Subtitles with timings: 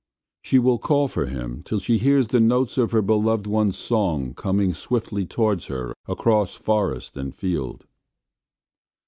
[0.41, 4.33] She will call for him till she hears the notes of her beloved one's song
[4.33, 7.85] coming swiftly towards her across forest and field.